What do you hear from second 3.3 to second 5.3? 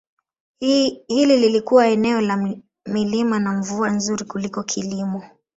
na mvua nzuri kwa kilimo.